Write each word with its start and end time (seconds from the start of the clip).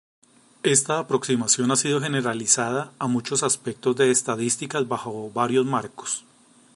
Esta 0.63 0.97
aproximación 0.97 1.69
ha 1.69 1.75
sido 1.75 2.01
generalizada 2.01 2.91
a 2.97 3.05
muchos 3.05 3.43
aspectos 3.43 3.95
de 3.97 4.09
estadísticas 4.09 4.87
bajo 4.87 5.29
varios 5.31 5.63
marcos. 5.67 6.25